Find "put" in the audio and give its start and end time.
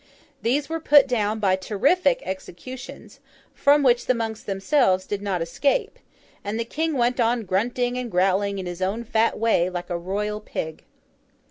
0.79-1.07